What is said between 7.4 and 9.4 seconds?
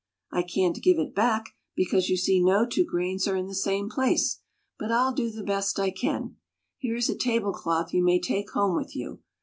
cloth you may take home with you.